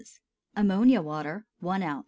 Ammonia 0.55 0.99
water 0.99 1.45
1 1.59 1.83
oz. 1.83 1.99